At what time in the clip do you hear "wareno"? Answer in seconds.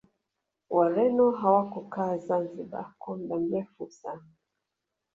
0.69-1.31